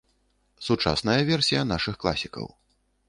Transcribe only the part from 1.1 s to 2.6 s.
версія нашых класікаў.